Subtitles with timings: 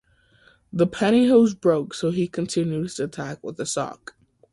[0.73, 4.15] The pantyhose broke, so he continued his attack with a sock.